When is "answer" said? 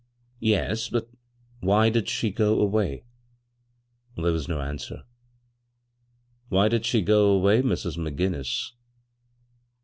4.59-5.03